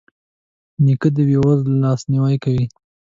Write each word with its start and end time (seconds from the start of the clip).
نیکه 0.83 1.09
د 1.15 1.17
بې 1.27 1.37
وزلو 1.45 1.73
لاسنیوی 1.83 2.35
کوي. 2.43 2.65